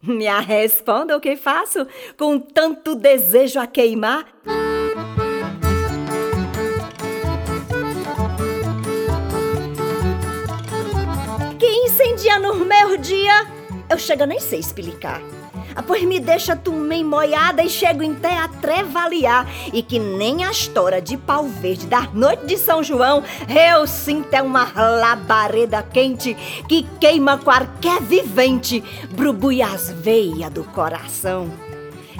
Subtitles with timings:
[0.02, 4.26] Me responda o que faço com tanto desejo a queimar.
[11.58, 13.46] Que incendia no meu dia,
[13.90, 15.20] eu chego nem sei explicar.
[15.74, 19.46] Ah, pois me deixa tumem moiada e chego em até a trevaliar.
[19.72, 24.32] E que nem a história de pau verde da noite de São João, eu sinto
[24.34, 26.34] é uma labareda quente
[26.68, 31.50] que queima qualquer vivente, brubui as veias do coração.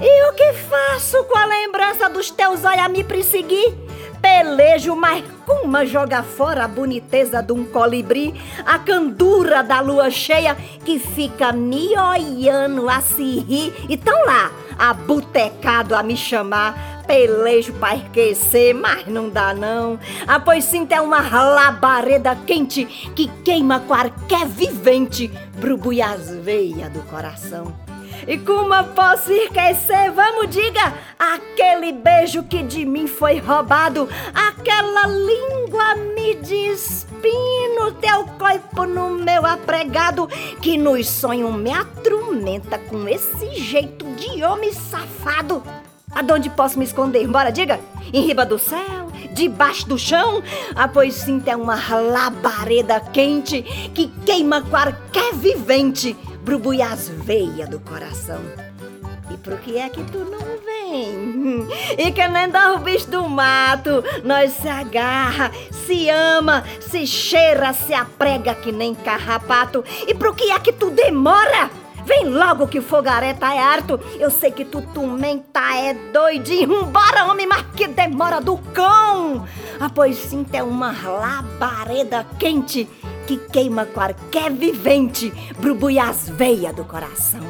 [0.00, 3.89] E o que faço com a lembrança dos teus olhos a me perseguir?
[4.30, 8.32] Pelejo, mas como joga fora a boniteza de um colibri,
[8.64, 13.74] a candura da lua cheia que fica me olhando a se rir.
[13.88, 17.02] E tão lá, abutecado a me chamar.
[17.08, 19.98] Pelejo pra esquecer, mas não dá não.
[20.28, 22.84] Ah, pois sinto é uma labareda quente
[23.16, 27.89] que queima qualquer vivente, brubui as veias do coração.
[28.26, 35.94] E como posso esquecer, vamos diga, aquele beijo que de mim foi roubado, aquela língua
[36.14, 40.28] me despino, teu corpo no meu apregado,
[40.60, 45.62] que nos sonhos me atormenta com esse jeito de homem safado.
[46.12, 47.26] Aonde posso me esconder?
[47.26, 47.80] Bora, diga!
[48.12, 49.10] Em riba do céu?
[49.32, 50.42] Debaixo do chão?
[50.74, 53.62] Ah, pois sim, tem uma labareda quente
[53.94, 58.40] que queima qualquer vivente brubui as veias do coração.
[59.32, 61.68] E por que é que tu não vem?
[61.96, 67.72] E que nem dá o bicho do mato, nós se agarra, se ama, se cheira,
[67.72, 69.84] se aprega que nem carrapato.
[70.06, 71.70] E por que é que tu demora?
[72.04, 74.00] Vem logo que o fogaré tá é harto.
[74.18, 76.86] Eu sei que tu também tá é doidinho.
[76.86, 79.46] Bora, homem, mas que demora do cão.
[79.78, 82.88] Ah, pois sim, tem uma labareda quente
[83.30, 87.40] que queima qualquer vivente, brubui as veias do coração.